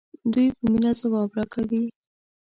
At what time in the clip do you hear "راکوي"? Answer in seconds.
1.37-1.83